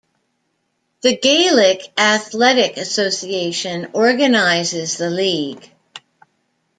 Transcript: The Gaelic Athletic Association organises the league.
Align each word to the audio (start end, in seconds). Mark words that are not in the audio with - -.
The 1.01 1.15
Gaelic 1.15 1.91
Athletic 1.95 2.77
Association 2.77 3.89
organises 3.93 4.97
the 4.97 5.11
league. 5.11 5.71